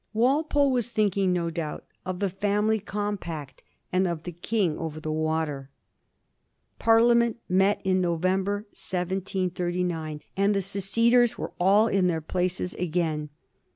[0.13, 3.61] Walpole was thinking, no doubt, of the Family Compact,
[3.93, 5.69] and of" the King over the Water."
[6.79, 13.29] Parliament met in November, 1739, and the seceders were all in their places again.